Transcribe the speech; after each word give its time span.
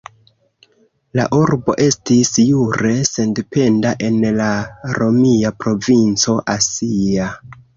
La 1.19 1.25
urbo 1.39 1.75
estis 1.83 2.31
jure 2.47 2.93
sendependa 3.11 3.93
en 4.09 4.19
la 4.41 4.49
romia 4.97 5.53
provinco 5.63 6.39
Asia. 6.57 7.31